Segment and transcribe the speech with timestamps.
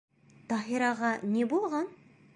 [0.53, 1.91] Таһираға ни булған?